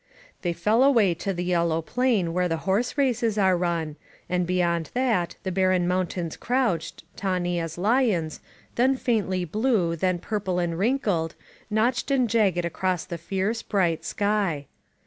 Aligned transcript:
They 0.41 0.53
fell 0.53 0.81
away 0.81 1.13
to 1.13 1.31
the 1.31 1.43
yellow 1.43 1.83
plain 1.83 2.33
where 2.33 2.47
the 2.47 2.57
horse 2.65 2.97
races 2.97 3.37
are 3.37 3.55
run, 3.55 3.97
and 4.27 4.47
beyond 4.47 4.89
that 4.95 5.35
the 5.43 5.51
barren 5.51 5.87
mountains 5.87 6.37
crouched, 6.37 7.03
tawny 7.15 7.59
as 7.59 7.77
lions, 7.77 8.39
then 8.77 8.97
faintly 8.97 9.45
blue, 9.45 9.95
then 9.95 10.17
purple 10.17 10.57
and 10.57 10.75
wrinkled, 10.79 11.35
notched 11.69 12.09
and 12.09 12.27
jagged 12.27 12.65
across 12.65 13.05
the 13.05 13.19
fierce, 13.19 13.61
bright 13.61 14.03
sky. 14.03 14.65